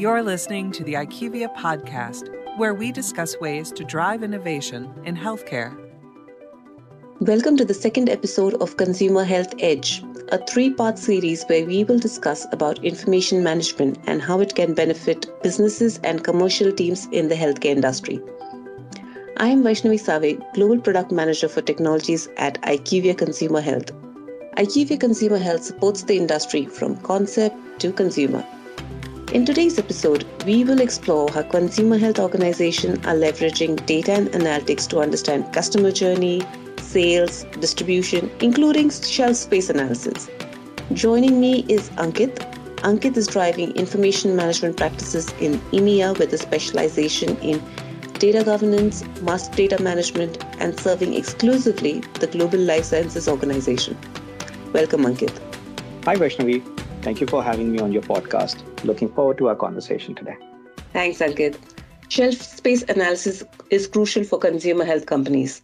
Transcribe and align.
You're 0.00 0.22
listening 0.22 0.72
to 0.72 0.82
the 0.82 0.94
IQVIA 0.94 1.54
podcast, 1.54 2.30
where 2.56 2.72
we 2.72 2.90
discuss 2.90 3.38
ways 3.38 3.70
to 3.72 3.84
drive 3.84 4.22
innovation 4.22 4.90
in 5.04 5.14
healthcare. 5.14 5.76
Welcome 7.20 7.58
to 7.58 7.66
the 7.66 7.74
second 7.74 8.08
episode 8.08 8.54
of 8.62 8.78
Consumer 8.78 9.24
Health 9.24 9.52
Edge, 9.58 10.02
a 10.32 10.38
three-part 10.46 10.98
series 10.98 11.44
where 11.44 11.66
we 11.66 11.84
will 11.84 11.98
discuss 11.98 12.46
about 12.50 12.82
information 12.82 13.44
management 13.44 13.98
and 14.06 14.22
how 14.22 14.40
it 14.40 14.54
can 14.54 14.72
benefit 14.72 15.26
businesses 15.42 16.00
and 16.02 16.24
commercial 16.24 16.72
teams 16.72 17.06
in 17.12 17.28
the 17.28 17.34
healthcare 17.34 17.76
industry. 17.76 18.22
I 19.36 19.48
am 19.48 19.62
Vaishnavi 19.62 20.00
Save, 20.00 20.40
Global 20.54 20.80
Product 20.80 21.12
Manager 21.12 21.46
for 21.50 21.60
Technologies 21.60 22.26
at 22.38 22.58
IQVIA 22.62 23.18
Consumer 23.18 23.60
Health. 23.60 23.92
IQVIA 24.56 24.98
Consumer 24.98 25.36
Health 25.36 25.62
supports 25.62 26.04
the 26.04 26.16
industry 26.16 26.64
from 26.64 26.96
concept 27.02 27.54
to 27.80 27.92
consumer. 27.92 28.42
In 29.32 29.46
today's 29.46 29.78
episode, 29.78 30.24
we 30.44 30.64
will 30.64 30.80
explore 30.80 31.30
how 31.30 31.42
consumer 31.42 31.96
health 31.96 32.18
organizations 32.18 32.98
are 33.06 33.14
leveraging 33.14 33.86
data 33.86 34.12
and 34.12 34.28
analytics 34.30 34.88
to 34.88 34.98
understand 34.98 35.52
customer 35.52 35.92
journey, 35.92 36.42
sales, 36.78 37.44
distribution, 37.60 38.28
including 38.40 38.90
shelf 38.90 39.36
space 39.36 39.70
analysis. 39.70 40.28
Joining 40.94 41.40
me 41.40 41.64
is 41.68 41.90
Ankit. 41.90 42.38
Ankit 42.78 43.16
is 43.16 43.28
driving 43.28 43.70
information 43.76 44.34
management 44.34 44.76
practices 44.76 45.32
in 45.38 45.60
EMEA 45.70 46.18
with 46.18 46.32
a 46.32 46.38
specialization 46.38 47.36
in 47.36 47.62
data 48.14 48.42
governance, 48.42 49.04
master 49.22 49.54
data 49.54 49.80
management, 49.80 50.44
and 50.58 50.76
serving 50.76 51.14
exclusively 51.14 52.00
the 52.18 52.26
Global 52.26 52.58
Life 52.58 52.86
Sciences 52.86 53.28
Organization. 53.28 53.96
Welcome, 54.72 55.04
Ankit. 55.04 55.38
Hi, 56.04 56.16
Vaishnavi. 56.16 56.79
Thank 57.02 57.20
you 57.20 57.26
for 57.26 57.42
having 57.42 57.72
me 57.72 57.78
on 57.78 57.92
your 57.92 58.02
podcast. 58.02 58.62
Looking 58.84 59.08
forward 59.08 59.38
to 59.38 59.48
our 59.48 59.56
conversation 59.56 60.14
today. 60.14 60.36
Thanks, 60.92 61.18
Ankit. 61.18 61.56
Shelf 62.08 62.34
space 62.34 62.82
analysis 62.82 63.42
is 63.70 63.86
crucial 63.86 64.24
for 64.24 64.38
consumer 64.38 64.84
health 64.84 65.06
companies. 65.06 65.62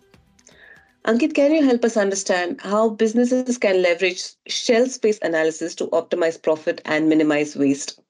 Ankit, 1.07 1.35
can 1.35 1.53
you 1.53 1.63
help 1.63 1.85
us 1.85 1.97
understand 1.97 2.61
how 2.63 2.89
businesses 2.89 3.59
can 3.59 3.83
leverage 3.83 4.25
shelf 4.49 4.89
space 4.89 5.19
analysis 5.23 5.75
to 5.77 5.87
optimize 5.89 6.41
profit 6.43 6.81
and 6.85 7.09
minimize 7.09 7.55
waste? 7.55 8.01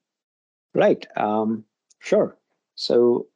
Right. 0.74 1.06
Um, 1.16 1.64
sure. 1.98 2.36
So, 2.74 3.26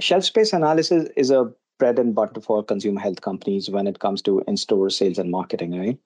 shelf 0.00 0.24
space 0.24 0.52
analysis 0.52 1.08
is 1.16 1.30
a 1.30 1.52
bread 1.78 1.98
and 1.98 2.14
butter 2.14 2.40
for 2.40 2.62
consumer 2.62 3.00
health 3.00 3.20
companies 3.20 3.70
when 3.70 3.86
it 3.86 3.98
comes 3.98 4.20
to 4.22 4.42
in 4.48 4.56
store 4.56 4.90
sales 4.90 5.18
and 5.18 5.30
marketing, 5.30 5.78
right? 5.78 5.98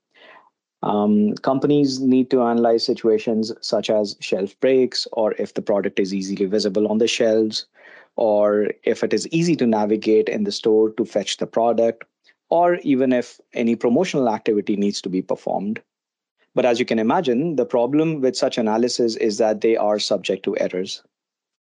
Um, 0.82 1.34
companies 1.36 2.00
need 2.00 2.30
to 2.30 2.42
analyze 2.42 2.84
situations 2.84 3.52
such 3.60 3.90
as 3.90 4.16
shelf 4.20 4.58
breaks, 4.60 5.06
or 5.12 5.32
if 5.38 5.54
the 5.54 5.62
product 5.62 5.98
is 5.98 6.14
easily 6.14 6.46
visible 6.46 6.86
on 6.88 6.98
the 6.98 7.08
shelves, 7.08 7.66
or 8.16 8.68
if 8.84 9.02
it 9.02 9.12
is 9.12 9.28
easy 9.28 9.56
to 9.56 9.66
navigate 9.66 10.28
in 10.28 10.44
the 10.44 10.52
store 10.52 10.90
to 10.92 11.04
fetch 11.04 11.38
the 11.38 11.46
product, 11.46 12.04
or 12.50 12.76
even 12.76 13.12
if 13.12 13.40
any 13.54 13.74
promotional 13.74 14.28
activity 14.28 14.76
needs 14.76 15.00
to 15.02 15.08
be 15.08 15.22
performed. 15.22 15.80
But 16.54 16.64
as 16.64 16.78
you 16.78 16.86
can 16.86 16.98
imagine, 16.98 17.56
the 17.56 17.66
problem 17.66 18.20
with 18.20 18.36
such 18.36 18.56
analysis 18.56 19.16
is 19.16 19.38
that 19.38 19.60
they 19.60 19.76
are 19.76 19.98
subject 19.98 20.42
to 20.44 20.56
errors. 20.58 21.02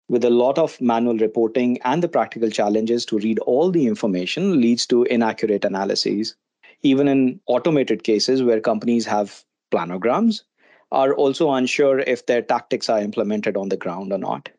With 0.10 0.26
a 0.26 0.30
lot 0.30 0.58
of 0.58 0.80
manual 0.82 1.18
reporting 1.18 1.80
and 1.84 2.04
the 2.04 2.10
practical 2.10 2.50
challenges 2.50 3.06
to 3.06 3.18
read 3.20 3.40
all 3.40 3.72
the 3.72 3.88
information 3.88 4.60
leads 4.60 4.86
to 4.88 5.04
inaccurate 5.04 5.66
analyses 5.66 6.36
even 6.84 7.08
in 7.08 7.40
automated 7.48 8.04
cases 8.04 8.44
where 8.44 8.60
companies 8.60 9.06
have 9.06 9.44
planograms, 9.74 10.44
are 10.92 11.16
also 11.16 11.52
unsure 11.52 12.00
if 12.02 12.28
their 12.28 12.42
tactics 12.42 12.88
are 12.88 13.00
implemented 13.00 13.58
on 13.58 13.70
the 13.70 13.78
ground 13.78 14.14
or 14.14 14.20
not. 14.20 14.50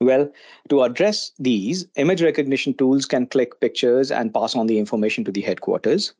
Well, 0.00 0.32
to 0.70 0.82
address 0.82 1.32
these, 1.38 1.86
image 1.96 2.22
recognition 2.22 2.72
tools 2.72 3.04
can 3.04 3.26
click 3.26 3.60
pictures 3.60 4.10
and 4.10 4.32
pass 4.32 4.56
on 4.56 4.66
the 4.66 4.78
information 4.78 5.24
to 5.24 5.32
the 5.32 5.42
headquarters. 5.42 6.14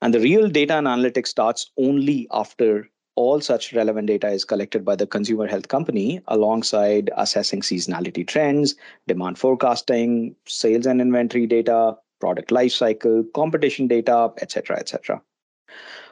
And 0.00 0.12
the 0.12 0.20
real 0.20 0.48
data 0.48 0.74
and 0.74 0.86
analytics 0.88 1.28
starts 1.28 1.70
only 1.78 2.26
after 2.32 2.88
all 3.14 3.40
such 3.40 3.74
relevant 3.74 4.06
data 4.06 4.28
is 4.28 4.44
collected 4.44 4.84
by 4.84 4.96
the 4.96 5.06
consumer 5.06 5.46
health 5.46 5.68
company 5.68 6.20
alongside 6.28 7.10
assessing 7.16 7.60
seasonality 7.60 8.26
trends, 8.26 8.74
demand 9.06 9.38
forecasting, 9.38 10.34
sales 10.46 10.86
and 10.86 11.00
inventory 11.00 11.46
data, 11.46 11.96
product 12.22 12.50
lifecycle, 12.50 13.24
competition 13.34 13.88
data, 13.88 14.32
etc., 14.40 14.78
etc. 14.78 15.20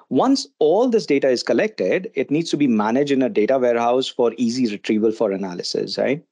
Once 0.08 0.48
all 0.58 0.88
this 0.88 1.06
data 1.06 1.28
is 1.28 1.44
collected, 1.44 2.10
it 2.14 2.32
needs 2.32 2.50
to 2.50 2.56
be 2.56 2.66
managed 2.66 3.12
in 3.12 3.22
a 3.22 3.28
data 3.28 3.58
warehouse 3.64 4.08
for 4.08 4.32
easy 4.36 4.64
retrieval 4.72 5.12
for 5.12 5.30
analysis, 5.30 5.96
right? 5.98 6.24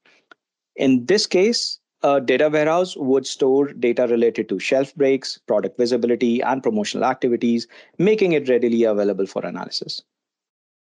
In 0.75 1.05
this 1.05 1.25
case, 1.25 1.79
a 2.03 2.19
data 2.19 2.49
warehouse 2.49 2.97
would 2.97 3.25
store 3.25 3.71
data 3.71 4.07
related 4.07 4.49
to 4.49 4.59
shelf 4.59 4.93
breaks, 4.95 5.37
product 5.47 5.77
visibility, 5.77 6.41
and 6.41 6.61
promotional 6.61 7.05
activities, 7.05 7.67
making 7.97 8.33
it 8.33 8.49
readily 8.49 8.83
available 8.83 9.27
for 9.27 9.45
analysis. 9.45 10.01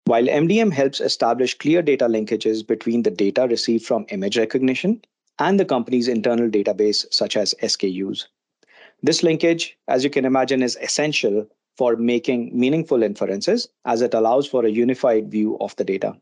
While 0.06 0.25
MDM 0.25 0.72
helps 0.72 1.02
establish 1.02 1.57
clear 1.57 1.81
data 1.81 2.07
linkages 2.07 2.66
between 2.66 3.02
the 3.02 3.12
data 3.12 3.47
received 3.47 3.85
from 3.85 4.06
image 4.09 4.38
recognition 4.38 5.02
and 5.40 5.59
the 5.59 5.66
company's 5.66 6.07
internal 6.07 6.50
database, 6.50 7.06
such 7.12 7.35
as 7.35 7.56
SKUs. 7.62 8.25
This 9.02 9.24
linkage, 9.24 9.78
as 9.88 10.04
you 10.04 10.10
can 10.10 10.26
imagine, 10.26 10.64
is 10.64 10.78
essential 10.82 11.48
for 11.78 11.96
making 11.96 12.58
meaningful 12.58 13.04
inferences 13.04 13.68
as 13.86 14.02
it 14.02 14.14
allows 14.14 14.48
for 14.48 14.66
a 14.66 14.70
unified 14.70 15.30
view 15.30 15.58
of 15.60 15.76
the 15.76 15.84
data. 15.84 16.16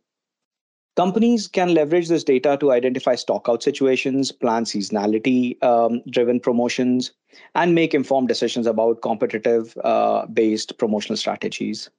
Companies 0.95 1.47
can 1.47 1.73
leverage 1.73 2.07
this 2.07 2.23
data 2.23 2.55
to 2.59 2.71
identify 2.71 3.15
stockout 3.15 3.63
situations, 3.63 4.31
plan 4.31 4.63
seasonality 4.63 5.61
um, 5.63 6.03
driven 6.09 6.39
promotions, 6.39 7.11
and 7.55 7.73
make 7.73 7.95
informed 7.95 8.27
decisions 8.27 8.67
about 8.67 9.01
competitive 9.01 9.75
uh, 9.83 10.27
based 10.27 10.77
promotional 10.77 11.17
strategies. 11.17 11.89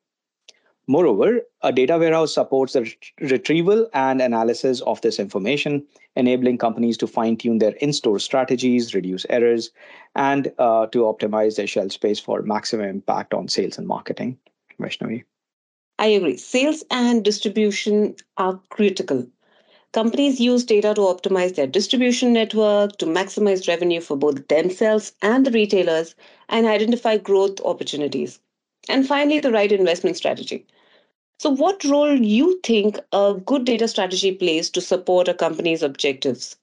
Moreover, 0.87 1.41
a 1.63 1.73
data 1.73 1.97
warehouse 1.99 2.35
supports 2.35 2.75
the 2.75 2.95
retrieval 3.21 3.89
and 3.95 4.21
analysis 4.21 4.83
of 4.83 5.01
this 5.01 5.19
information, 5.19 5.87
enabling 6.15 6.59
companies 6.59 6.99
to 6.99 7.07
fine 7.07 7.37
tune 7.37 7.59
their 7.59 7.73
in 7.77 7.93
store 7.93 8.19
strategies, 8.19 8.95
reduce 8.95 9.25
errors, 9.31 9.71
and 10.15 10.53
uh, 10.59 10.87
to 10.89 10.99
optimize 11.01 11.57
their 11.57 11.67
shelf 11.67 11.93
space 11.93 12.21
for 12.21 12.43
maximum 12.43 12.87
impact 12.87 13.33
on 13.33 13.49
sales 13.49 13.79
and 13.79 13.87
marketing. 13.87 14.39
Vaishnavi. 14.79 15.25
I 15.99 16.07
agree. 16.07 16.37
Sales 16.37 16.85
and 16.91 17.25
distribution 17.25 18.17
are 18.37 18.61
critical. 18.69 19.27
Companies 19.93 20.41
use 20.41 20.65
data 20.65 20.93
to 20.95 21.03
optimize 21.03 21.55
their 21.55 21.69
distribution 21.69 22.33
network, 22.33 22.99
to 22.99 23.07
maximize 23.07 23.69
revenue 23.69 24.01
for 24.01 24.17
both 24.17 24.49
themselves 24.49 25.13
and 25.23 25.47
the 25.47 25.53
retailers, 25.53 26.17
and 26.49 26.67
identify 26.67 27.17
growth 27.17 27.61
opportunities. 27.65 28.41
And 28.89 29.07
finally, 29.07 29.41
the 29.41 29.53
right 29.53 29.73
investment 29.73 30.17
strategy. 30.17 30.67
So, 31.41 31.51
what 31.51 31.85
role 31.85 32.15
you 32.15 32.61
think 32.63 32.99
a 33.13 33.35
good 33.45 33.65
data 33.65 33.89
strategy 33.89 34.33
plays 34.33 34.71
to 34.71 34.81
support 34.81 35.29
a 35.29 35.35
company's 35.35 35.83
objectives? 35.83 36.57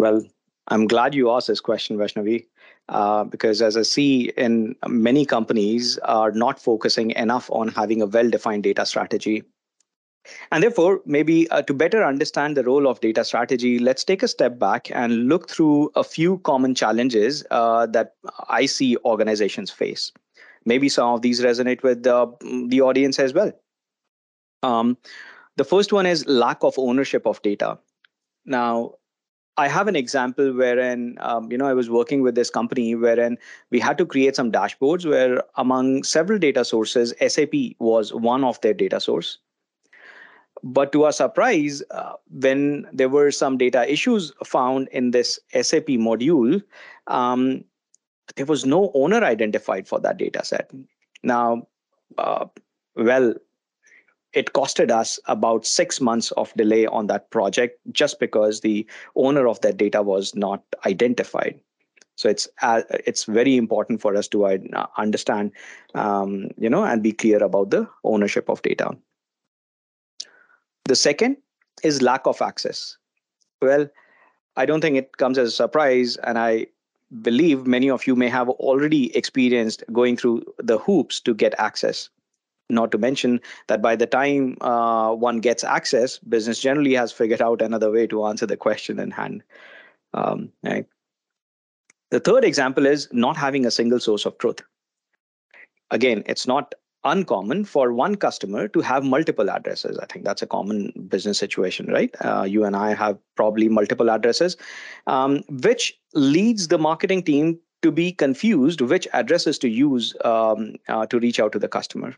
Well, 0.00 0.22
I'm 0.68 0.86
glad 0.86 1.14
you 1.14 1.30
asked 1.30 1.48
this 1.48 1.60
question, 1.60 1.96
Vaishnavi, 1.96 2.46
uh, 2.88 3.24
because 3.24 3.62
as 3.62 3.76
I 3.76 3.82
see 3.82 4.32
in 4.36 4.76
many 4.86 5.24
companies 5.24 5.98
are 5.98 6.32
not 6.32 6.60
focusing 6.60 7.10
enough 7.12 7.50
on 7.50 7.68
having 7.68 8.02
a 8.02 8.06
well-defined 8.06 8.62
data 8.62 8.86
strategy. 8.86 9.42
And 10.52 10.62
therefore, 10.62 11.00
maybe 11.04 11.50
uh, 11.50 11.62
to 11.62 11.74
better 11.74 12.04
understand 12.04 12.56
the 12.56 12.62
role 12.62 12.86
of 12.86 13.00
data 13.00 13.24
strategy, 13.24 13.80
let's 13.80 14.04
take 14.04 14.22
a 14.22 14.28
step 14.28 14.58
back 14.58 14.88
and 14.92 15.28
look 15.28 15.50
through 15.50 15.90
a 15.96 16.04
few 16.04 16.38
common 16.38 16.76
challenges 16.76 17.44
uh, 17.50 17.86
that 17.86 18.14
I 18.48 18.66
see 18.66 18.96
organizations 19.04 19.70
face 19.70 20.12
maybe 20.64 20.88
some 20.88 21.14
of 21.14 21.22
these 21.22 21.40
resonate 21.40 21.82
with 21.82 22.02
the, 22.02 22.32
the 22.68 22.80
audience 22.80 23.18
as 23.18 23.32
well. 23.32 23.52
Um, 24.62 24.96
the 25.56 25.64
first 25.64 25.92
one 25.92 26.06
is 26.06 26.26
lack 26.26 26.58
of 26.62 26.78
ownership 26.78 27.26
of 27.26 27.42
data. 27.42 27.78
Now, 28.44 28.94
I 29.56 29.68
have 29.68 29.86
an 29.86 29.96
example 29.96 30.52
wherein 30.52 31.18
um, 31.20 31.52
you 31.52 31.58
know 31.58 31.66
I 31.66 31.74
was 31.74 31.90
working 31.90 32.22
with 32.22 32.34
this 32.34 32.48
company 32.48 32.94
wherein 32.94 33.36
we 33.70 33.80
had 33.80 33.98
to 33.98 34.06
create 34.06 34.34
some 34.34 34.50
dashboards 34.50 35.08
where 35.08 35.42
among 35.56 36.04
several 36.04 36.38
data 36.38 36.64
sources, 36.64 37.12
SAP 37.26 37.54
was 37.78 38.14
one 38.14 38.44
of 38.44 38.60
their 38.62 38.72
data 38.72 38.98
source. 38.98 39.38
But 40.62 40.92
to 40.92 41.04
our 41.04 41.12
surprise, 41.12 41.82
uh, 41.90 42.12
when 42.30 42.86
there 42.92 43.08
were 43.08 43.30
some 43.30 43.58
data 43.58 43.90
issues 43.90 44.32
found 44.44 44.88
in 44.88 45.10
this 45.10 45.38
SAP 45.52 45.86
module, 45.98 46.62
um, 47.08 47.64
there 48.36 48.46
was 48.46 48.64
no 48.64 48.90
owner 48.94 49.22
identified 49.24 49.88
for 49.88 50.00
that 50.00 50.16
data 50.16 50.44
set. 50.44 50.70
Now, 51.22 51.66
uh, 52.18 52.46
well, 52.96 53.34
it 54.32 54.52
costed 54.54 54.90
us 54.90 55.20
about 55.26 55.66
six 55.66 56.00
months 56.00 56.30
of 56.32 56.54
delay 56.54 56.86
on 56.86 57.06
that 57.08 57.30
project 57.30 57.78
just 57.92 58.18
because 58.18 58.60
the 58.60 58.86
owner 59.14 59.46
of 59.46 59.60
that 59.60 59.76
data 59.76 60.02
was 60.02 60.34
not 60.34 60.62
identified. 60.86 61.60
So 62.16 62.28
it's 62.28 62.48
uh, 62.60 62.82
it's 63.06 63.24
very 63.24 63.56
important 63.56 64.00
for 64.00 64.14
us 64.16 64.28
to 64.28 64.46
uh, 64.46 64.86
understand, 64.96 65.52
um, 65.94 66.48
you 66.58 66.68
know, 66.68 66.84
and 66.84 67.02
be 67.02 67.12
clear 67.12 67.42
about 67.42 67.70
the 67.70 67.88
ownership 68.04 68.48
of 68.48 68.62
data. 68.62 68.96
The 70.84 70.96
second 70.96 71.36
is 71.82 72.02
lack 72.02 72.26
of 72.26 72.42
access. 72.42 72.96
Well, 73.60 73.88
I 74.56 74.66
don't 74.66 74.80
think 74.80 74.96
it 74.96 75.16
comes 75.16 75.38
as 75.38 75.48
a 75.48 75.52
surprise, 75.52 76.16
and 76.18 76.38
I 76.38 76.66
believe 77.20 77.66
many 77.66 77.90
of 77.90 78.06
you 78.06 78.16
may 78.16 78.28
have 78.28 78.48
already 78.48 79.14
experienced 79.16 79.84
going 79.92 80.16
through 80.16 80.44
the 80.58 80.78
hoops 80.78 81.20
to 81.20 81.34
get 81.34 81.54
access. 81.58 82.08
Not 82.70 82.90
to 82.92 82.98
mention 82.98 83.40
that 83.66 83.82
by 83.82 83.96
the 83.96 84.06
time 84.06 84.56
uh, 84.60 85.12
one 85.12 85.40
gets 85.40 85.62
access, 85.62 86.18
business 86.18 86.58
generally 86.60 86.94
has 86.94 87.12
figured 87.12 87.42
out 87.42 87.60
another 87.60 87.90
way 87.90 88.06
to 88.06 88.24
answer 88.24 88.46
the 88.46 88.56
question 88.56 88.98
in 88.98 89.10
hand. 89.10 89.42
Um, 90.14 90.50
right? 90.62 90.86
The 92.10 92.20
third 92.20 92.44
example 92.44 92.86
is 92.86 93.08
not 93.12 93.36
having 93.36 93.66
a 93.66 93.70
single 93.70 94.00
source 94.00 94.24
of 94.24 94.38
truth. 94.38 94.60
Again, 95.90 96.22
it's 96.26 96.46
not 96.46 96.74
uncommon 97.04 97.64
for 97.64 97.92
one 97.92 98.14
customer 98.14 98.68
to 98.68 98.80
have 98.80 99.04
multiple 99.04 99.50
addresses. 99.50 99.98
I 99.98 100.06
think 100.06 100.24
that's 100.24 100.42
a 100.42 100.46
common 100.46 100.92
business 101.08 101.38
situation, 101.38 101.86
right? 101.86 102.14
Uh, 102.20 102.44
you 102.44 102.64
and 102.64 102.76
I 102.76 102.94
have 102.94 103.18
probably 103.36 103.68
multiple 103.68 104.10
addresses, 104.10 104.56
um, 105.06 105.42
which 105.48 105.98
leads 106.14 106.68
the 106.68 106.78
marketing 106.78 107.22
team 107.22 107.58
to 107.82 107.90
be 107.90 108.12
confused 108.12 108.80
which 108.80 109.08
addresses 109.12 109.58
to 109.58 109.68
use 109.68 110.14
um, 110.24 110.76
uh, 110.88 111.04
to 111.06 111.18
reach 111.18 111.40
out 111.40 111.52
to 111.52 111.58
the 111.58 111.68
customer. 111.68 112.14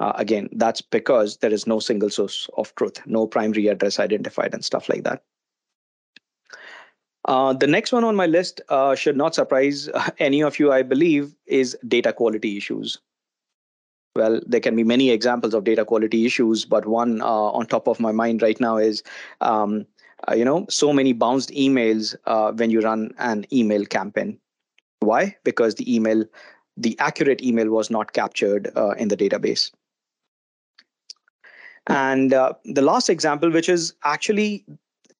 Uh, 0.00 0.12
again, 0.14 0.48
that's 0.52 0.80
because 0.80 1.38
there 1.38 1.52
is 1.52 1.66
no 1.66 1.80
single 1.80 2.08
source 2.08 2.48
of 2.56 2.74
truth, 2.76 3.00
no 3.04 3.26
primary 3.26 3.66
address 3.66 3.98
identified, 3.98 4.54
and 4.54 4.64
stuff 4.64 4.88
like 4.88 5.04
that. 5.04 5.22
Uh, 7.24 7.52
the 7.52 7.66
next 7.66 7.92
one 7.92 8.04
on 8.04 8.16
my 8.16 8.26
list 8.26 8.60
uh, 8.70 8.94
should 8.94 9.16
not 9.16 9.34
surprise 9.34 9.90
any 10.18 10.42
of 10.42 10.58
you, 10.58 10.72
I 10.72 10.82
believe, 10.82 11.34
is 11.46 11.76
data 11.86 12.12
quality 12.12 12.56
issues 12.56 12.98
well 14.16 14.40
there 14.46 14.60
can 14.60 14.76
be 14.76 14.84
many 14.84 15.10
examples 15.10 15.54
of 15.54 15.64
data 15.64 15.84
quality 15.84 16.24
issues 16.26 16.64
but 16.64 16.86
one 16.86 17.20
uh, 17.20 17.50
on 17.58 17.66
top 17.66 17.86
of 17.88 18.00
my 18.00 18.12
mind 18.12 18.42
right 18.42 18.60
now 18.60 18.76
is 18.76 19.02
um, 19.40 19.86
uh, 20.28 20.34
you 20.34 20.44
know 20.44 20.66
so 20.68 20.92
many 20.92 21.12
bounced 21.12 21.50
emails 21.50 22.16
uh, 22.26 22.52
when 22.52 22.70
you 22.70 22.80
run 22.80 23.12
an 23.18 23.44
email 23.52 23.84
campaign. 23.84 24.38
Why? 25.00 25.36
Because 25.44 25.76
the 25.76 25.94
email 25.94 26.24
the 26.76 26.98
accurate 26.98 27.42
email 27.42 27.70
was 27.70 27.90
not 27.90 28.12
captured 28.12 28.70
uh, 28.76 28.90
in 28.90 29.08
the 29.08 29.16
database. 29.16 29.72
And 31.88 32.32
uh, 32.34 32.52
the 32.64 32.82
last 32.82 33.08
example 33.08 33.50
which 33.50 33.68
is 33.68 33.94
actually 34.04 34.64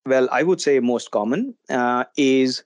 well 0.08 0.28
i 0.32 0.42
would 0.42 0.60
say 0.60 0.80
most 0.80 1.10
common 1.10 1.54
uh, 1.68 2.04
is 2.16 2.64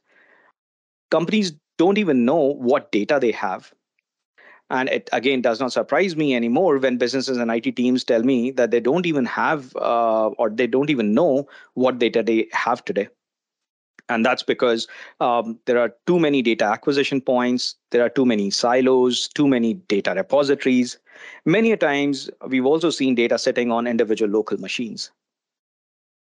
companies 1.11 1.53
don't 1.79 1.99
even 1.99 2.25
know 2.25 2.55
what 2.71 2.91
data 2.93 3.19
they 3.21 3.33
have 3.33 3.73
and 4.73 4.89
it 4.89 5.09
again 5.13 5.43
does 5.43 5.61
not 5.61 5.71
surprise 5.71 6.17
me 6.17 6.35
anymore 6.35 6.79
when 6.79 6.97
businesses 6.97 7.37
and 7.37 7.51
IT 7.51 7.77
teams 7.77 8.03
tell 8.03 8.23
me 8.23 8.51
that 8.53 8.71
they 8.71 8.81
don't 8.81 9.07
even 9.07 9.27
have 9.27 9.77
uh, 9.77 10.29
or 10.39 10.49
they 10.49 10.67
don't 10.67 10.89
even 10.89 11.13
know 11.13 11.47
what 11.75 11.99
data 11.99 12.23
they 12.23 12.49
have 12.53 12.83
today. 12.85 13.09
And 14.09 14.25
that's 14.25 14.43
because 14.43 14.89
um, 15.21 15.59
there 15.67 15.79
are 15.79 15.95
too 16.07 16.19
many 16.19 16.41
data 16.43 16.65
acquisition 16.65 17.21
points, 17.21 17.77
there 17.91 18.03
are 18.03 18.09
too 18.09 18.25
many 18.25 18.51
silos, 18.51 19.29
too 19.29 19.47
many 19.47 19.75
data 19.75 20.15
repositories. 20.17 20.99
Many 21.45 21.73
a 21.73 21.77
times, 21.77 22.31
we've 22.49 22.67
also 22.67 22.91
seen 22.91 23.15
data 23.15 23.39
sitting 23.39 23.71
on 23.71 23.87
individual 23.87 24.31
local 24.31 24.59
machines. 24.59 25.13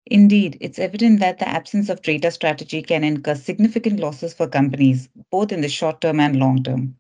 Indeed, 0.07 0.59
it's 0.61 0.79
evident 0.79 1.21
that 1.21 1.39
the 1.39 1.49
absence 1.49 1.89
of 1.89 2.03
data 2.03 2.31
strategy 2.31 2.83
can 2.83 3.03
incur 3.03 3.35
significant 3.35 3.99
losses 3.99 4.35
for 4.35 4.47
companies, 4.47 5.09
both 5.33 5.53
in 5.53 5.63
the 5.63 5.69
short 5.69 6.01
term 6.03 6.21
and 6.21 6.37
long 6.37 6.63
term. 6.63 6.97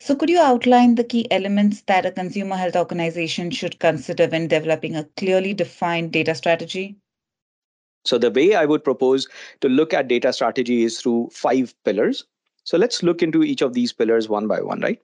So, 0.00 0.14
could 0.14 0.30
you 0.30 0.38
outline 0.38 0.94
the 0.94 1.02
key 1.02 1.30
elements 1.30 1.82
that 1.82 2.06
a 2.06 2.12
consumer 2.12 2.56
health 2.56 2.76
organization 2.76 3.50
should 3.50 3.80
consider 3.80 4.28
when 4.28 4.46
developing 4.46 4.94
a 4.94 5.04
clearly 5.16 5.54
defined 5.54 6.12
data 6.12 6.34
strategy? 6.36 6.96
So, 8.04 8.16
the 8.16 8.30
way 8.30 8.54
I 8.54 8.64
would 8.64 8.84
propose 8.84 9.26
to 9.60 9.68
look 9.68 9.92
at 9.92 10.06
data 10.06 10.32
strategy 10.32 10.84
is 10.84 11.00
through 11.00 11.30
five 11.32 11.74
pillars. 11.84 12.24
So, 12.62 12.78
let's 12.78 13.02
look 13.02 13.22
into 13.22 13.42
each 13.42 13.60
of 13.60 13.74
these 13.74 13.92
pillars 13.92 14.28
one 14.28 14.46
by 14.46 14.60
one, 14.60 14.80
right? 14.80 15.02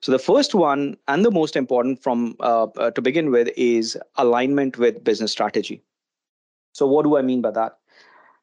So, 0.00 0.10
the 0.10 0.18
first 0.18 0.54
one 0.54 0.96
and 1.06 1.24
the 1.24 1.30
most 1.30 1.54
important 1.54 2.02
from 2.02 2.34
uh, 2.40 2.64
uh, 2.76 2.90
to 2.90 3.00
begin 3.00 3.30
with 3.30 3.50
is 3.56 3.96
alignment 4.16 4.76
with 4.76 5.04
business 5.04 5.30
strategy. 5.30 5.82
So, 6.72 6.86
what 6.86 7.04
do 7.04 7.16
I 7.16 7.22
mean 7.22 7.42
by 7.42 7.52
that? 7.52 7.78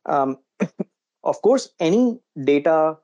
Um, 0.06 0.38
of 1.25 1.41
course, 1.41 1.69
any 1.81 2.19
data 2.41 2.97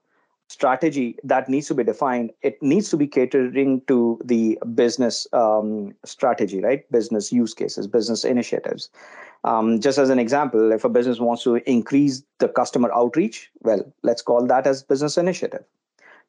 strategy 0.50 1.16
that 1.24 1.48
needs 1.48 1.68
to 1.68 1.76
be 1.76 1.84
defined 1.84 2.32
it 2.42 2.62
needs 2.62 2.90
to 2.90 2.98
be 2.98 3.08
catering 3.08 3.82
to 3.88 4.20
the 4.26 4.58
business 4.74 5.28
um, 5.32 5.94
strategy 6.04 6.60
right? 6.60 6.92
Business 6.92 7.32
use 7.32 7.54
cases 7.54 7.88
business 7.88 8.24
initiatives. 8.24 8.90
Um, 9.44 9.80
just 9.80 9.98
as 10.00 10.10
an 10.10 10.18
example 10.20 10.72
if 10.72 10.84
a 10.84 10.90
business 10.90 11.20
wants 11.20 11.44
to 11.44 11.58
increase 11.70 12.24
the 12.40 12.50
customer 12.50 12.92
outreach 12.94 13.52
well 13.62 13.82
let's 14.02 14.24
call 14.24 14.46
that 14.48 14.66
as 14.66 14.82
business 14.82 15.18
initiative. 15.18 15.64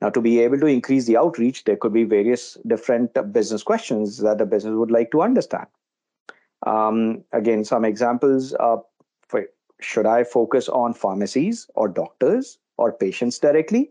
Now 0.03 0.11
to 0.11 0.21
be 0.21 0.41
able 0.41 0.61
to 0.61 0.67
increase 0.67 1.07
the 1.07 1.17
outreach 1.17 1.65
there 1.65 1.77
could 1.77 1.95
be 1.95 2.05
various 2.05 2.59
different 2.67 3.17
business 3.33 3.63
questions 3.63 4.19
that 4.19 4.37
the 4.37 4.47
business 4.47 4.75
would 4.75 4.91
like 4.91 5.11
to 5.13 5.23
understand. 5.23 5.67
Um, 6.67 7.25
again 7.33 7.65
some 7.65 7.87
examples 7.87 8.53
uh, 8.61 8.77
for, 9.27 9.47
should 9.81 10.05
i 10.05 10.25
focus 10.25 10.69
on 10.69 10.93
pharmacies 10.93 11.71
or 11.75 11.89
doctors 11.89 12.59
or 12.77 12.93
patients 12.93 13.39
directly 13.39 13.91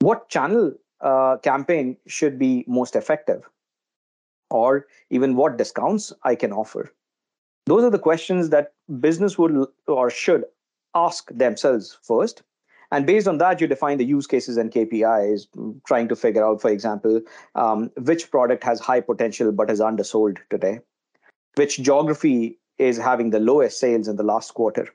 what 0.00 0.28
channel 0.28 0.72
uh, 1.00 1.36
campaign 1.38 1.96
should 2.06 2.38
be 2.38 2.64
most 2.66 2.96
effective? 2.96 3.48
Or 4.50 4.86
even 5.10 5.34
what 5.34 5.58
discounts 5.58 6.12
i 6.22 6.34
can 6.34 6.52
offer? 6.52 6.92
Those 7.66 7.82
are 7.82 7.90
the 7.90 7.98
questions 7.98 8.50
that 8.50 8.74
business 9.00 9.36
would 9.36 9.66
or 9.88 10.08
should 10.08 10.44
ask 10.94 11.28
themselves 11.32 11.98
first. 12.02 12.42
And 12.92 13.04
based 13.04 13.26
on 13.26 13.38
that 13.38 13.60
you 13.60 13.66
define 13.66 13.98
the 13.98 14.04
use 14.04 14.28
cases 14.28 14.56
and 14.56 14.70
kpis 14.70 15.48
trying 15.86 16.06
to 16.06 16.14
figure 16.14 16.44
out 16.44 16.60
for 16.62 16.70
example 16.70 17.20
um, 17.56 17.90
which 17.96 18.30
product 18.30 18.62
has 18.62 18.78
high 18.78 19.00
potential 19.00 19.50
but 19.50 19.70
is 19.70 19.80
undersold 19.80 20.38
today? 20.50 20.78
Which 21.56 21.78
geography 21.82 22.60
is 22.78 22.96
having 22.96 23.30
the 23.30 23.40
lowest 23.40 23.80
sales 23.80 24.06
in 24.06 24.14
the 24.14 24.22
last 24.22 24.54
quarter 24.54 24.88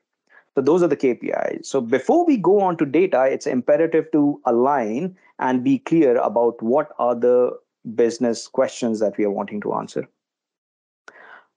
so 0.55 0.61
those 0.61 0.83
are 0.83 0.87
the 0.87 0.97
KPIs. 0.97 1.65
So 1.65 1.79
before 1.79 2.25
we 2.25 2.37
go 2.37 2.59
on 2.59 2.77
to 2.77 2.85
data, 2.85 3.25
it's 3.25 3.47
imperative 3.47 4.11
to 4.11 4.41
align 4.45 5.15
and 5.39 5.63
be 5.63 5.79
clear 5.79 6.17
about 6.17 6.61
what 6.61 6.89
are 6.99 7.15
the 7.15 7.57
business 7.95 8.47
questions 8.47 8.99
that 8.99 9.17
we 9.17 9.23
are 9.23 9.31
wanting 9.31 9.61
to 9.61 9.73
answer. 9.73 10.07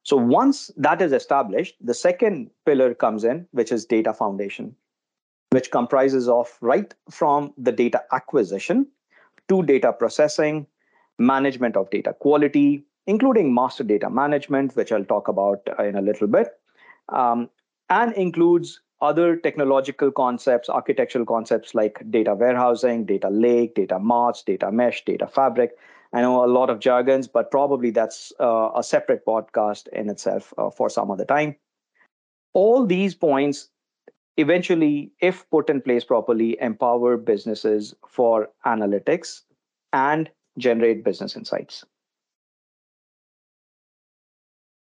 So 0.04 0.16
once 0.16 0.70
that 0.76 1.02
is 1.02 1.12
established, 1.12 1.76
the 1.80 1.94
second 1.94 2.50
pillar 2.66 2.94
comes 2.94 3.24
in, 3.24 3.48
which 3.52 3.72
is 3.72 3.84
data 3.84 4.12
foundation, 4.12 4.76
which 5.50 5.70
comprises 5.70 6.28
of 6.28 6.56
right 6.60 6.94
from 7.10 7.52
the 7.56 7.72
data 7.72 8.02
acquisition 8.12 8.86
to 9.48 9.62
data 9.62 9.92
processing, 9.92 10.66
management 11.18 11.76
of 11.76 11.90
data 11.90 12.12
quality, 12.12 12.84
including 13.06 13.54
master 13.54 13.82
data 13.82 14.08
management, 14.10 14.76
which 14.76 14.92
I'll 14.92 15.04
talk 15.04 15.28
about 15.28 15.60
in 15.78 15.96
a 15.96 16.02
little 16.02 16.26
bit, 16.26 16.48
um, 17.08 17.48
and 17.90 18.12
includes 18.14 18.80
other 19.00 19.36
technological 19.36 20.10
concepts, 20.10 20.68
architectural 20.68 21.26
concepts 21.26 21.74
like 21.74 22.02
data 22.10 22.34
warehousing, 22.34 23.04
data 23.04 23.28
lake, 23.28 23.74
data 23.74 23.98
marts, 23.98 24.42
data 24.42 24.72
mesh, 24.72 25.04
data 25.04 25.26
fabric. 25.26 25.72
I 26.12 26.22
know 26.22 26.44
a 26.44 26.46
lot 26.46 26.70
of 26.70 26.78
jargons, 26.78 27.26
but 27.26 27.50
probably 27.50 27.90
that's 27.90 28.32
uh, 28.40 28.70
a 28.74 28.82
separate 28.82 29.26
podcast 29.26 29.88
in 29.88 30.08
itself 30.08 30.54
uh, 30.56 30.70
for 30.70 30.88
some 30.88 31.10
other 31.10 31.24
time. 31.24 31.56
All 32.54 32.86
these 32.86 33.14
points 33.14 33.68
eventually, 34.36 35.12
if 35.20 35.48
put 35.50 35.68
in 35.68 35.80
place 35.80 36.04
properly, 36.04 36.56
empower 36.60 37.16
businesses 37.16 37.94
for 38.08 38.48
analytics 38.64 39.42
and 39.92 40.30
generate 40.56 41.04
business 41.04 41.36
insights. 41.36 41.84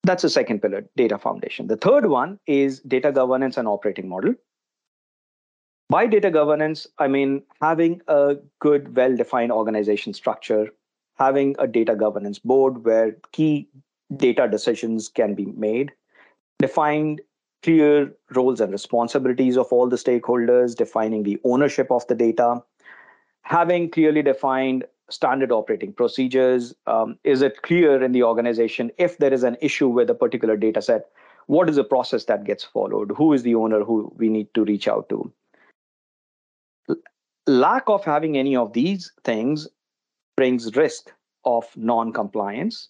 That's 0.04 0.24
the 0.24 0.30
second 0.30 0.62
pillar, 0.62 0.86
data 0.96 1.18
foundation. 1.18 1.68
The 1.68 1.78
third 1.78 2.06
one 2.08 2.40
is 2.48 2.80
data 2.82 3.12
governance 3.12 3.58
and 3.58 3.68
operating 3.68 4.08
model. 4.08 4.34
By 5.90 6.06
data 6.06 6.30
governance, 6.30 6.88
I 7.00 7.08
mean 7.08 7.44
having 7.62 8.02
a 8.08 8.38
good, 8.60 8.96
well 8.96 9.16
defined 9.16 9.52
organization 9.52 10.14
structure, 10.14 10.70
having 11.18 11.56
a 11.60 11.68
data 11.68 11.96
governance 11.96 12.40
board 12.40 12.86
where 12.86 13.18
key 13.32 13.70
data 14.16 14.48
decisions 14.48 15.10
can 15.10 15.36
be 15.36 15.48
made, 15.48 15.92
defined 16.60 17.22
clear 17.64 18.14
roles 18.32 18.62
and 18.62 18.72
responsibilities 18.72 19.58
of 19.58 19.68
all 19.72 19.90
the 19.90 19.96
stakeholders, 19.96 20.76
defining 20.76 21.24
the 21.24 21.40
ownership 21.44 21.92
of 21.92 22.08
the 22.08 22.16
data, 22.16 22.64
having 23.42 23.90
clearly 23.90 24.22
defined 24.22 24.86
standard 25.10 25.52
operating 25.52 25.94
procedures? 25.94 26.74
Um, 26.88 27.18
is 27.24 27.42
it 27.42 27.62
clear 27.62 28.02
in 28.02 28.12
the 28.12 28.24
organization 28.24 28.92
if 28.98 29.18
there 29.18 29.34
is 29.34 29.44
an 29.44 29.58
issue 29.62 29.88
with 29.88 30.10
a 30.10 30.16
particular 30.16 30.58
data 30.58 30.82
set? 30.82 31.06
What 31.48 31.70
is 31.70 31.76
the 31.76 31.84
process 31.84 32.26
that 32.26 32.44
gets 32.44 32.64
followed? 32.64 33.12
Who 33.18 33.34
is 33.34 33.44
the 33.44 33.56
owner 33.56 33.84
who 33.84 34.14
we 34.18 34.30
need 34.30 34.54
to 34.54 34.64
reach 34.64 34.88
out 34.88 35.10
to? 35.10 35.32
Lack 37.48 37.84
of 37.88 38.06
having 38.06 38.38
any 38.38 38.56
of 38.56 38.74
these 38.74 39.12
things 39.24 39.68
brings 40.38 40.76
risk 40.76 41.12
of 41.46 41.66
non 41.76 42.14
compliance, 42.14 42.90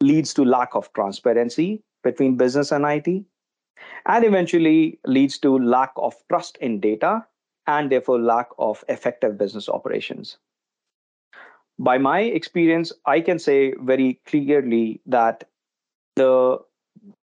leads 0.00 0.32
to 0.34 0.44
lack 0.44 0.74
of 0.74 0.90
transparency, 0.94 1.82
between 2.06 2.36
business 2.36 2.70
and 2.70 2.84
IT, 2.86 3.24
and 4.06 4.24
eventually 4.24 4.98
leads 5.06 5.38
to 5.38 5.58
lack 5.58 5.92
of 5.96 6.14
trust 6.28 6.56
in 6.58 6.80
data 6.80 7.26
and 7.66 7.90
therefore 7.90 8.20
lack 8.20 8.48
of 8.58 8.84
effective 8.88 9.36
business 9.36 9.68
operations. 9.68 10.38
By 11.78 11.98
my 11.98 12.20
experience, 12.20 12.92
I 13.04 13.20
can 13.20 13.38
say 13.38 13.74
very 13.80 14.20
clearly 14.26 15.00
that 15.06 15.44
the 16.14 16.58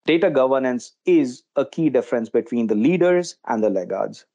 data 0.05 0.31
governance 0.31 0.93
is 1.05 1.43
a 1.55 1.65
key 1.65 1.89
difference 1.89 2.29
between 2.29 2.67
the 2.67 2.75
leaders 2.75 3.35
and 3.47 3.63
the 3.63 3.69
laggards. 3.69 4.25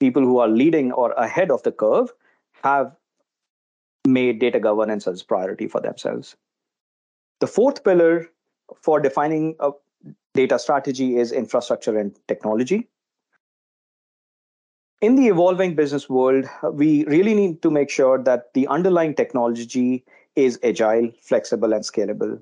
People 0.00 0.22
who 0.22 0.38
are 0.38 0.48
leading 0.48 0.90
or 0.92 1.12
ahead 1.12 1.50
of 1.50 1.62
the 1.62 1.70
curve 1.70 2.12
have 2.64 2.96
made 4.06 4.40
data 4.40 4.58
governance 4.58 5.06
as 5.06 5.22
priority 5.22 5.68
for 5.68 5.80
themselves. 5.80 6.36
The 7.40 7.46
fourth 7.46 7.84
pillar 7.84 8.28
for 8.82 9.00
defining 9.00 9.54
a 9.60 9.70
data 10.34 10.58
strategy 10.58 11.16
is 11.16 11.32
infrastructure 11.32 11.96
and 11.96 12.18
technology. 12.26 12.88
In 15.00 15.16
the 15.16 15.28
evolving 15.28 15.74
business 15.74 16.08
world, 16.08 16.46
we 16.72 17.04
really 17.04 17.34
need 17.34 17.62
to 17.62 17.70
make 17.70 17.90
sure 17.90 18.22
that 18.22 18.54
the 18.54 18.66
underlying 18.68 19.14
technology 19.14 20.04
is 20.36 20.58
agile, 20.62 21.10
flexible, 21.20 21.72
and 21.72 21.84
scalable. 21.84 22.40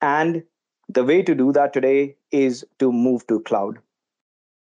And 0.00 0.44
the 0.88 1.04
way 1.04 1.22
to 1.22 1.34
do 1.34 1.52
that 1.52 1.72
today 1.72 2.16
is 2.30 2.64
to 2.78 2.92
move 2.92 3.26
to 3.26 3.40
cloud. 3.40 3.78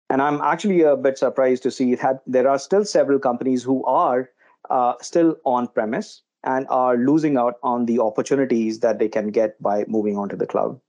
And 0.09 0.21
I'm 0.21 0.41
actually 0.41 0.81
a 0.81 0.95
bit 0.95 1.17
surprised 1.17 1.63
to 1.63 1.71
see 1.71 1.95
that 1.95 2.21
there 2.25 2.47
are 2.47 2.59
still 2.59 2.85
several 2.85 3.19
companies 3.19 3.63
who 3.63 3.83
are 3.85 4.29
uh, 4.69 4.93
still 5.01 5.35
on 5.45 5.67
premise 5.67 6.21
and 6.43 6.67
are 6.69 6.97
losing 6.97 7.37
out 7.37 7.55
on 7.63 7.85
the 7.85 7.99
opportunities 7.99 8.79
that 8.79 8.99
they 8.99 9.09
can 9.09 9.29
get 9.29 9.61
by 9.61 9.83
moving 9.87 10.17
onto 10.17 10.35
the 10.35 10.45
cloud. 10.45 10.79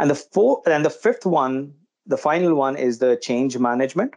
And 0.00 0.10
the 0.10 0.16
fourth 0.16 0.66
and 0.66 0.84
the 0.84 0.90
fifth 0.90 1.24
one, 1.24 1.72
the 2.06 2.16
final 2.16 2.54
one, 2.54 2.76
is 2.76 2.98
the 2.98 3.16
change 3.16 3.58
management. 3.58 4.14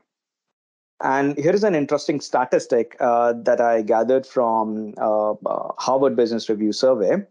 And 1.01 1.38
here 1.38 1.51
is 1.51 1.63
an 1.63 1.75
interesting 1.75 2.20
statistic 2.20 2.96
uh, 3.00 3.34
that 3.44 3.62
I 3.62 3.84
gathered 3.84 4.25
from 4.25 4.96
uh, 4.98 5.32
uh, 5.32 5.72
Harvard 5.77 6.15
Business 6.15 6.50
Review 6.50 6.72
survey, 6.72 7.24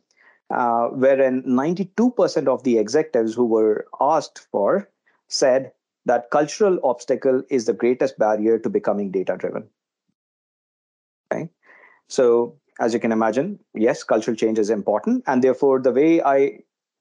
uh, 0.50 0.86
wherein 0.88 1.42
92% 1.42 2.46
of 2.46 2.62
the 2.62 2.78
executives 2.78 3.34
who 3.34 3.44
were 3.46 3.86
asked 4.00 4.46
for 4.52 4.88
said 5.28 5.72
that 6.04 6.30
cultural 6.30 6.78
obstacle 6.84 7.42
is 7.50 7.66
the 7.66 7.72
greatest 7.72 8.16
barrier 8.18 8.58
to 8.60 8.70
becoming 8.70 9.10
data 9.10 9.36
driven. 9.36 9.68
Okay, 11.32 11.48
so 12.08 12.56
as 12.78 12.94
you 12.94 13.00
can 13.00 13.10
imagine, 13.10 13.58
yes, 13.74 14.04
cultural 14.04 14.36
change 14.36 14.60
is 14.60 14.70
important, 14.70 15.24
and 15.26 15.42
therefore 15.42 15.80
the 15.80 15.90
way 15.90 16.22
I 16.22 16.60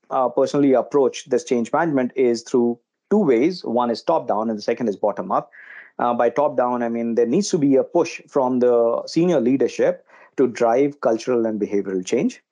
uh, 0.09 0.29
personally 0.29 0.73
approach 0.73 1.25
this 1.25 1.43
change 1.43 1.71
management 1.71 2.11
is 2.15 2.41
through 2.41 2.79
two 3.09 3.19
ways. 3.19 3.63
One 3.63 3.89
is 3.89 4.01
top 4.01 4.27
down, 4.27 4.49
and 4.49 4.57
the 4.57 4.63
second 4.63 4.87
is 4.87 4.95
bottom 4.95 5.31
up. 5.31 5.51
Uh, 5.97 6.13
by 6.13 6.29
top 6.29 6.57
down, 6.57 6.83
I 6.83 6.89
mean 6.89 7.15
there 7.15 7.25
needs 7.25 7.49
to 7.49 7.57
be 7.57 7.75
a 7.75 7.83
push 7.83 8.21
from 8.27 8.59
the 8.59 9.03
senior 9.07 9.39
leadership 9.39 10.05
to 10.37 10.47
drive 10.47 10.99
cultural 11.01 11.45
and 11.45 11.59
behavioral 11.59 12.05
change. 12.05 12.43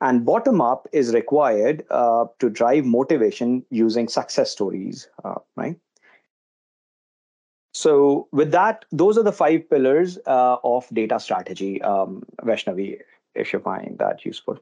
And 0.00 0.26
bottom 0.26 0.60
up 0.60 0.86
is 0.92 1.14
required 1.14 1.84
uh, 1.90 2.26
to 2.38 2.50
drive 2.50 2.84
motivation 2.84 3.64
using 3.70 4.08
success 4.08 4.50
stories, 4.52 5.08
uh, 5.24 5.36
right? 5.56 5.76
So, 7.72 8.28
with 8.32 8.52
that, 8.52 8.84
those 8.92 9.18
are 9.18 9.22
the 9.22 9.32
five 9.32 9.68
pillars 9.68 10.18
uh, 10.26 10.56
of 10.64 10.86
data 10.92 11.20
strategy, 11.20 11.80
um, 11.82 12.22
Vaishnavi, 12.42 13.00
if 13.34 13.52
you 13.52 13.58
find 13.58 13.98
that 13.98 14.24
useful. 14.24 14.58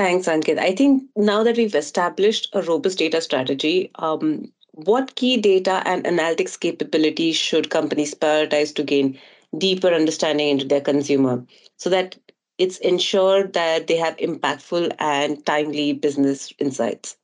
Thanks, 0.00 0.28
Ankit. 0.28 0.56
I 0.56 0.74
think 0.74 1.02
now 1.14 1.42
that 1.42 1.58
we've 1.58 1.74
established 1.74 2.48
a 2.54 2.62
robust 2.62 2.96
data 2.96 3.20
strategy, 3.20 3.90
um, 3.96 4.50
what 4.72 5.14
key 5.14 5.36
data 5.36 5.82
and 5.84 6.06
analytics 6.06 6.58
capabilities 6.58 7.36
should 7.36 7.68
companies 7.68 8.14
prioritize 8.14 8.74
to 8.76 8.82
gain 8.82 9.18
deeper 9.58 9.88
understanding 9.88 10.48
into 10.48 10.64
their 10.64 10.80
consumer 10.80 11.44
so 11.76 11.90
that 11.90 12.16
it's 12.56 12.78
ensured 12.78 13.52
that 13.52 13.88
they 13.88 13.96
have 13.98 14.16
impactful 14.16 14.90
and 15.00 15.44
timely 15.44 15.92
business 15.92 16.50
insights? 16.58 17.18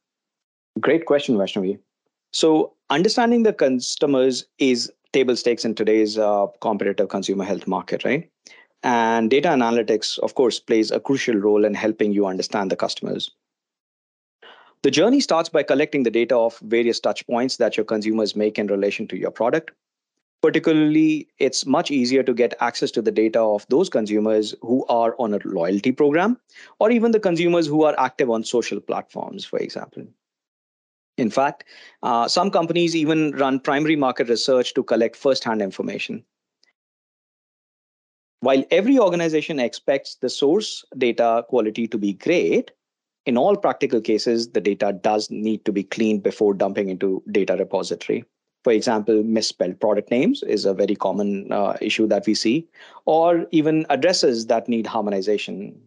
Great 0.79 1.07
question, 1.07 1.39
Vaishnavi. 1.39 1.79
So, 2.35 2.75
understanding 2.91 3.43
the 3.43 3.55
customers 3.55 4.45
is 4.59 4.93
table 5.15 5.35
stakes 5.35 5.65
in 5.65 5.75
today's 5.77 6.19
uh, 6.19 6.49
competitive 6.61 7.09
consumer 7.09 7.45
health 7.45 7.67
market, 7.67 8.05
right? 8.05 8.31
And 8.87 9.29
data 9.31 9.49
analytics, 9.49 10.17
of 10.21 10.37
course, 10.37 10.61
plays 10.61 10.93
a 10.93 11.01
crucial 11.01 11.35
role 11.35 11.65
in 11.65 11.75
helping 11.75 12.13
you 12.13 12.25
understand 12.25 12.71
the 12.71 12.77
customers. 12.77 13.33
The 14.83 14.93
journey 14.93 15.19
starts 15.19 15.49
by 15.49 15.65
collecting 15.65 16.05
the 16.05 16.11
data 16.13 16.37
of 16.37 16.57
various 16.61 17.01
touch 17.01 17.27
points 17.27 17.57
that 17.57 17.77
your 17.77 17.83
consumers 17.83 18.37
make 18.37 18.61
in 18.61 18.69
relation 18.69 19.09
to 19.09 19.17
your 19.17 19.33
product. 19.33 19.73
Particularly, 20.41 21.27
it's 21.41 21.67
much 21.67 21.91
easier 21.91 22.23
to 22.23 22.33
get 22.33 22.55
access 22.61 22.93
to 22.93 23.03
the 23.03 23.11
data 23.11 23.41
of 23.41 23.67
those 23.71 23.89
consumers 23.89 24.55
who 24.63 24.87
are 24.87 25.17
on 25.19 25.35
a 25.35 25.41
loyalty 25.45 25.91
program, 25.91 26.39
or 26.79 26.93
even 26.93 27.11
the 27.11 27.19
consumers 27.19 27.67
who 27.67 27.83
are 27.83 27.99
active 27.99 28.31
on 28.31 28.45
social 28.45 28.79
platforms, 28.79 29.45
for 29.45 29.59
example. 29.59 30.07
In 31.19 31.31
fact, 31.31 31.65
uh, 32.05 32.29
some 32.29 32.53
companies 32.53 32.95
even 32.95 33.33
run 33.33 33.59
primary 33.59 33.97
market 33.97 34.29
research 34.29 34.75
to 34.75 34.85
collect 34.85 35.17
first 35.17 35.43
hand 35.43 35.61
information. 35.61 36.23
While 38.41 38.65
every 38.71 38.99
organization 38.99 39.59
expects 39.59 40.17
the 40.17 40.29
source 40.29 40.85
data 40.99 41.45
quality 41.49 41.87
to 41.89 41.99
be 41.99 42.13
great, 42.13 42.71
in 43.25 43.37
all 43.37 43.57
practical 43.57 44.01
cases, 44.01 44.51
the 44.51 44.61
data 44.61 44.93
does 44.93 45.31
need 45.31 45.65
to 45.65 45.73
be 45.73 45.83
cleaned 45.83 46.23
before 46.23 46.55
dumping 46.55 46.89
into 46.89 47.23
data 47.33 47.57
repository. 47.57 48.25
For 48.63 48.73
example, 48.73 49.23
misspelled 49.23 49.81
product 49.81 50.11
names 50.11 50.43
is 50.43 50.65
a 50.65 50.75
very 50.75 50.97
common 50.97 51.53
uh, 51.53 51.77
issue 51.81 52.07
that 52.09 52.27
we 52.27 52.35
see, 52.35 52.69
or 53.05 53.47
even 53.51 53.87
addresses 53.91 54.47
that 54.47 54.69
need 54.69 54.87
harmonization. 54.87 55.81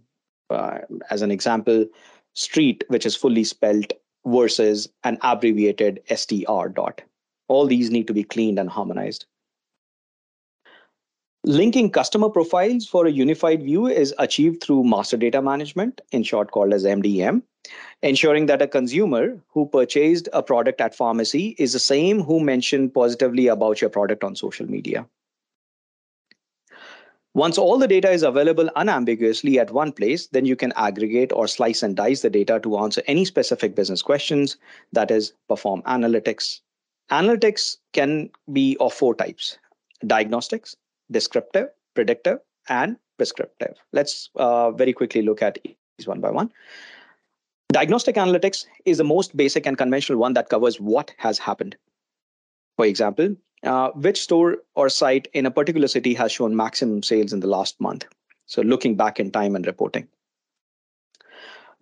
Uh, 0.50 0.80
as 1.10 1.22
an 1.22 1.30
example, 1.30 1.86
street, 2.34 2.84
which 2.88 3.06
is 3.06 3.16
fully 3.16 3.44
spelled 3.44 3.94
versus 4.26 4.90
an 5.04 5.18
abbreviated 5.22 6.02
str 6.16 6.68
dot. 6.74 7.02
All 7.48 7.68
these 7.68 7.92
need 7.92 8.08
to 8.08 8.14
be 8.14 8.24
cleaned 8.24 8.60
and 8.60 8.70
harmonized. 8.70 9.26
Linking 11.46 11.90
customer 11.90 12.28
profiles 12.28 12.86
for 12.86 13.06
a 13.06 13.12
unified 13.12 13.64
view 13.64 13.88
is 13.88 14.14
achieved 14.18 14.62
through 14.62 14.84
master 14.84 15.16
data 15.16 15.42
management, 15.42 16.02
in 16.12 16.22
short 16.22 16.52
called 16.52 16.74
as 16.74 16.84
MDM, 16.84 17.42
ensuring 18.02 18.48
that 18.48 18.62
a 18.62 18.68
consumer 18.68 19.42
who 19.48 19.66
purchased 19.66 20.28
a 20.34 20.44
product 20.44 20.82
at 20.82 20.94
pharmacy 20.94 21.56
is 21.58 21.72
the 21.72 21.80
same 21.80 22.22
who 22.22 22.42
mentioned 22.42 22.94
positively 22.94 23.48
about 23.48 23.80
your 23.80 23.90
product 23.90 24.26
on 24.26 24.36
social 24.36 24.70
media. 24.70 25.08
Once 27.36 27.58
all 27.58 27.78
the 27.78 27.88
data 27.88 28.12
is 28.12 28.24
available 28.24 28.70
unambiguously 28.76 29.60
at 29.60 29.72
one 29.72 29.94
place, 29.94 30.28
then 30.28 30.46
you 30.46 30.58
can 30.58 30.74
aggregate 30.76 31.32
or 31.32 31.48
slice 31.48 31.84
and 31.84 31.96
dice 31.96 32.22
the 32.22 32.30
data 32.30 32.60
to 32.60 32.78
answer 32.80 33.02
any 33.08 33.24
specific 33.24 33.76
business 33.76 34.02
questions, 34.02 34.58
that 34.92 35.10
is, 35.10 35.32
perform 35.48 35.82
analytics. 35.84 36.60
Analytics 37.12 37.78
can 37.94 38.30
be 38.52 38.76
of 38.82 38.94
four 38.94 39.16
types 39.16 39.58
diagnostics, 40.06 40.76
descriptive, 41.12 41.70
predictive, 41.96 42.40
and 42.68 42.98
prescriptive. 43.18 43.76
Let's 43.92 44.30
uh, 44.36 44.72
very 44.72 44.94
quickly 44.94 45.22
look 45.22 45.42
at 45.42 45.58
these 45.64 46.08
one 46.08 46.22
by 46.22 46.32
one. 46.32 46.52
Diagnostic 47.72 48.16
analytics 48.16 48.66
is 48.86 48.98
the 48.98 49.04
most 49.04 49.38
basic 49.38 49.66
and 49.66 49.78
conventional 49.78 50.18
one 50.18 50.34
that 50.34 50.50
covers 50.50 50.80
what 50.80 51.14
has 51.18 51.38
happened. 51.38 51.76
For 52.78 52.86
example, 52.86 53.36
uh, 53.64 53.90
which 53.92 54.22
store 54.22 54.58
or 54.76 54.90
site 54.90 55.28
in 55.34 55.46
a 55.46 55.52
particular 55.52 55.88
city 55.88 56.14
has 56.14 56.32
shown 56.32 56.56
maximum 56.56 57.04
sales 57.04 57.34
in 57.34 57.42
the 57.42 57.48
last 57.48 57.80
month? 57.80 58.06
So, 58.48 58.62
looking 58.64 58.96
back 58.96 59.20
in 59.20 59.30
time 59.30 59.56
and 59.56 59.68
reporting. 59.68 60.08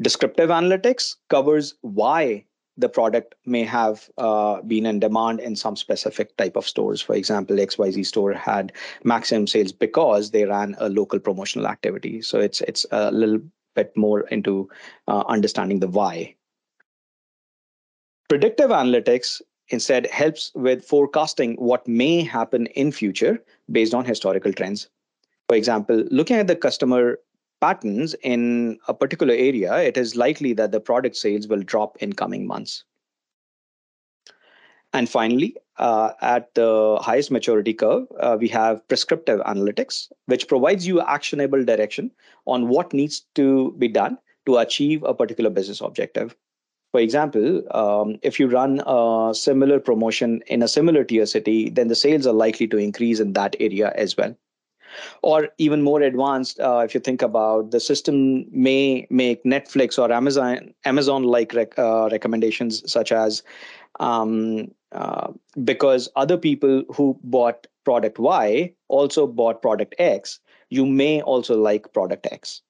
Descriptive 0.01 0.49
analytics 0.49 1.15
covers 1.29 1.75
why 1.81 2.45
the 2.77 2.89
product 2.89 3.35
may 3.45 3.63
have 3.63 4.09
uh, 4.17 4.61
been 4.61 4.85
in 4.85 4.99
demand 4.99 5.39
in 5.39 5.55
some 5.55 5.75
specific 5.75 6.37
type 6.37 6.55
of 6.55 6.67
stores. 6.67 7.01
For 7.01 7.15
example, 7.15 7.55
XYZ 7.55 8.05
store 8.05 8.33
had 8.33 8.71
maximum 9.03 9.47
sales 9.47 9.71
because 9.71 10.31
they 10.31 10.45
ran 10.45 10.75
a 10.79 10.89
local 10.89 11.19
promotional 11.19 11.67
activity. 11.67 12.21
So 12.21 12.39
it's 12.39 12.61
it's 12.61 12.85
a 12.91 13.11
little 13.11 13.39
bit 13.75 13.95
more 13.95 14.21
into 14.21 14.69
uh, 15.07 15.23
understanding 15.27 15.79
the 15.79 15.87
why. 15.87 16.35
Predictive 18.29 18.69
analytics 18.69 19.41
instead 19.69 20.05
helps 20.07 20.51
with 20.55 20.83
forecasting 20.83 21.55
what 21.55 21.87
may 21.87 22.23
happen 22.23 22.67
in 22.67 22.91
future 22.91 23.43
based 23.71 23.93
on 23.93 24.05
historical 24.05 24.53
trends. 24.53 24.89
For 25.47 25.55
example, 25.55 26.03
looking 26.11 26.37
at 26.37 26.47
the 26.47 26.55
customer 26.55 27.19
patterns 27.59 28.15
in 28.23 28.79
a 28.87 28.93
particular 28.93 29.33
area, 29.33 29.75
it 29.77 29.97
is 29.97 30.15
likely 30.15 30.53
that 30.53 30.71
the 30.71 30.79
product 30.79 31.15
sales 31.15 31.47
will 31.47 31.61
drop 31.61 31.97
in 31.97 32.13
coming 32.13 32.45
months. 32.45 32.83
And 34.93 35.09
finally, 35.09 35.55
uh, 35.77 36.11
at 36.21 36.53
the 36.55 36.97
highest 37.01 37.29
maturity 37.29 37.73
curve, 37.73 38.07
uh, 38.19 38.37
we 38.39 38.47
have 38.49 38.87
prescriptive 38.87 39.41
analytics, 39.41 40.11
which 40.25 40.47
provides 40.47 40.87
you 40.87 41.01
actionable 41.01 41.63
direction 41.63 42.11
on 42.45 42.69
what 42.69 42.93
needs 42.93 43.25
to 43.35 43.75
be 43.77 43.87
done 43.87 44.17
to 44.45 44.57
achieve 44.57 45.03
a 45.03 45.13
particular 45.13 45.49
business 45.49 45.81
objective. 45.81 46.35
For 46.93 47.01
example, 47.01 47.63
um, 47.75 48.17
if 48.21 48.39
you 48.39 48.47
run 48.47 48.81
a 48.87 49.33
similar 49.35 49.79
promotion 49.79 50.41
in 50.47 50.63
a 50.63 50.67
similar 50.67 51.03
tier 51.03 51.25
city, 51.25 51.69
then 51.69 51.89
the 51.89 51.95
sales 51.95 52.25
are 52.25 52.33
likely 52.33 52.67
to 52.69 52.77
increase 52.77 53.19
in 53.19 53.33
that 53.33 53.55
area 53.59 53.91
as 53.95 54.15
well. 54.15 54.35
Or 55.21 55.49
even 55.57 55.81
more 55.81 56.01
advanced, 56.01 56.59
uh, 56.59 56.81
if 56.85 56.93
you 56.93 56.99
think 56.99 57.21
about 57.21 57.71
the 57.71 57.79
system 57.79 58.45
may 58.51 59.07
make 59.09 59.43
Netflix 59.43 59.97
or 59.97 60.11
Amazon 60.11 60.73
Amazon-like 60.85 61.53
rec- 61.53 61.77
uh, 61.77 62.09
recommendations, 62.11 62.89
such 62.91 63.11
as 63.11 63.43
um, 63.99 64.71
uh, 64.91 65.31
because 65.63 66.09
other 66.15 66.37
people 66.37 66.83
who 66.93 67.19
bought 67.23 67.67
product 67.83 68.19
Y 68.19 68.73
also 68.87 69.27
bought 69.27 69.61
product 69.61 69.95
X, 69.97 70.39
you 70.69 70.85
may 70.85 71.21
also 71.21 71.57
like 71.57 71.91
product 71.93 72.27
X. 72.31 72.61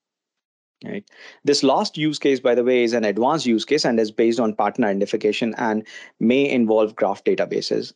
Right. 0.85 1.09
This 1.43 1.63
last 1.63 1.97
use 1.97 2.19
case, 2.19 2.39
by 2.39 2.53
the 2.53 2.63
way, 2.63 2.83
is 2.83 2.93
an 2.93 3.03
advanced 3.03 3.47
use 3.47 3.65
case 3.65 3.83
and 3.83 3.99
is 3.99 4.11
based 4.11 4.39
on 4.39 4.53
pattern 4.53 4.83
identification 4.85 5.55
and 5.57 5.85
may 6.19 6.47
involve 6.47 6.95
graph 6.95 7.23
databases. 7.23 7.93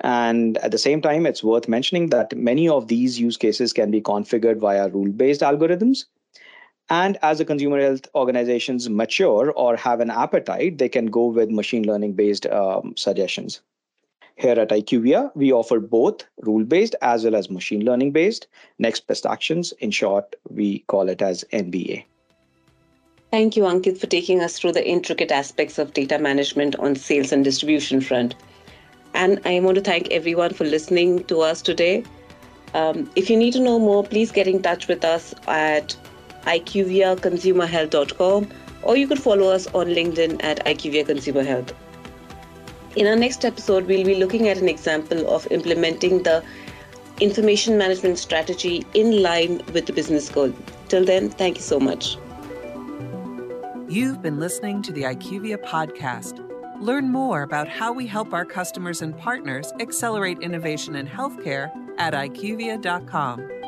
And 0.00 0.56
at 0.58 0.70
the 0.70 0.78
same 0.78 1.02
time, 1.02 1.26
it's 1.26 1.44
worth 1.44 1.68
mentioning 1.68 2.08
that 2.08 2.36
many 2.36 2.68
of 2.68 2.88
these 2.88 3.20
use 3.20 3.36
cases 3.36 3.72
can 3.72 3.90
be 3.90 4.00
configured 4.00 4.58
via 4.58 4.88
rule 4.88 5.12
based 5.12 5.42
algorithms. 5.42 6.04
And 6.88 7.18
as 7.22 7.38
the 7.38 7.44
consumer 7.44 7.80
health 7.80 8.08
organizations 8.14 8.88
mature 8.88 9.52
or 9.52 9.76
have 9.76 10.00
an 10.00 10.10
appetite, 10.10 10.78
they 10.78 10.88
can 10.88 11.06
go 11.06 11.26
with 11.26 11.50
machine 11.50 11.86
learning 11.86 12.14
based 12.14 12.46
um, 12.46 12.94
suggestions. 12.96 13.60
Here 14.36 14.58
at 14.58 14.70
IQVIA, 14.70 15.30
we 15.36 15.52
offer 15.52 15.78
both 15.78 16.24
rule 16.40 16.64
based 16.64 16.96
as 17.02 17.24
well 17.24 17.36
as 17.36 17.50
machine 17.50 17.84
learning 17.84 18.12
based 18.12 18.48
next 18.78 19.06
best 19.06 19.26
actions. 19.26 19.72
In 19.80 19.90
short, 19.90 20.34
we 20.48 20.80
call 20.88 21.10
it 21.10 21.20
as 21.20 21.44
NBA. 21.52 22.04
Thank 23.30 23.56
you, 23.56 23.64
Ankit, 23.64 23.98
for 23.98 24.06
taking 24.06 24.40
us 24.40 24.58
through 24.58 24.72
the 24.72 24.88
intricate 24.88 25.30
aspects 25.30 25.78
of 25.78 25.92
data 25.92 26.18
management 26.18 26.74
on 26.76 26.96
sales 26.96 27.30
and 27.30 27.44
distribution 27.44 28.00
front. 28.00 28.34
And 29.14 29.40
I 29.44 29.60
want 29.60 29.76
to 29.76 29.80
thank 29.80 30.10
everyone 30.10 30.52
for 30.54 30.64
listening 30.64 31.24
to 31.24 31.40
us 31.40 31.62
today. 31.62 32.04
Um, 32.74 33.10
if 33.16 33.28
you 33.28 33.36
need 33.36 33.52
to 33.54 33.60
know 33.60 33.78
more, 33.78 34.04
please 34.04 34.30
get 34.30 34.46
in 34.46 34.62
touch 34.62 34.86
with 34.88 35.04
us 35.04 35.34
at 35.48 35.96
iqviaconsumerhealth.com 36.42 38.48
or 38.82 38.96
you 38.96 39.06
could 39.06 39.20
follow 39.20 39.50
us 39.50 39.66
on 39.68 39.88
LinkedIn 39.88 40.42
at 40.42 40.64
IQVIA 40.64 41.04
Consumer 41.06 41.42
Health. 41.42 41.74
In 42.96 43.06
our 43.06 43.16
next 43.16 43.44
episode, 43.44 43.86
we'll 43.86 44.04
be 44.04 44.16
looking 44.16 44.48
at 44.48 44.58
an 44.58 44.68
example 44.68 45.28
of 45.28 45.46
implementing 45.50 46.22
the 46.22 46.42
information 47.20 47.78
management 47.78 48.18
strategy 48.18 48.84
in 48.94 49.22
line 49.22 49.62
with 49.72 49.86
the 49.86 49.92
business 49.92 50.28
goal. 50.28 50.52
Till 50.88 51.04
then, 51.04 51.30
thank 51.30 51.56
you 51.56 51.62
so 51.62 51.78
much. 51.78 52.16
You've 53.88 54.22
been 54.22 54.40
listening 54.40 54.82
to 54.82 54.92
the 54.92 55.02
IQVIA 55.02 55.62
podcast. 55.64 56.49
Learn 56.80 57.12
more 57.12 57.42
about 57.42 57.68
how 57.68 57.92
we 57.92 58.06
help 58.06 58.32
our 58.32 58.46
customers 58.46 59.02
and 59.02 59.16
partners 59.16 59.72
accelerate 59.80 60.38
innovation 60.40 60.96
in 60.96 61.06
healthcare 61.06 61.70
at 61.98 62.14
IQVIA.com. 62.14 63.59